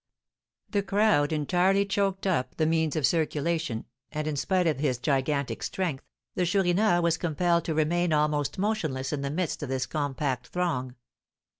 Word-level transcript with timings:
The 0.71 0.81
crowd 0.81 1.31
entirely 1.31 1.85
choked 1.85 2.25
up 2.25 2.55
the 2.57 2.65
means 2.65 2.95
of 2.95 3.05
circulation, 3.05 3.85
and, 4.11 4.25
in 4.25 4.35
spite 4.35 4.65
of 4.65 4.79
his 4.79 4.97
gigantic 4.97 5.61
strength, 5.61 6.03
the 6.33 6.43
Chourineur 6.43 7.01
was 7.01 7.17
compelled 7.17 7.65
to 7.65 7.75
remain 7.75 8.11
almost 8.11 8.57
motionless 8.57 9.13
in 9.13 9.21
the 9.21 9.29
midst 9.29 9.61
of 9.61 9.69
this 9.69 9.85
compact 9.85 10.47
throng. 10.47 10.95